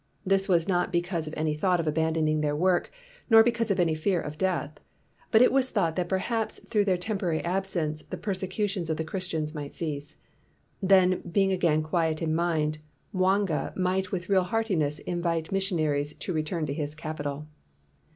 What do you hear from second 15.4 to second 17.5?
the missionaries to re turn to his capital.